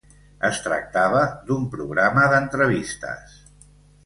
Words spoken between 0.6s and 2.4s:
tractava d'un programa